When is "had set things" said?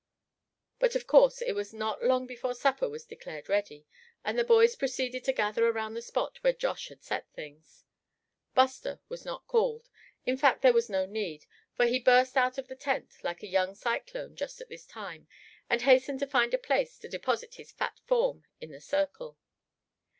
6.87-7.85